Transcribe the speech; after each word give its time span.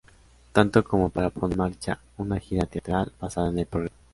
Tanto 0.51 0.83
como 0.83 1.09
para 1.11 1.29
poner 1.29 1.53
en 1.53 1.57
marcha 1.59 1.99
una 2.17 2.39
gira 2.39 2.65
teatral 2.65 3.13
basada 3.19 3.49
en 3.49 3.59
el 3.59 3.67
programa. 3.67 3.95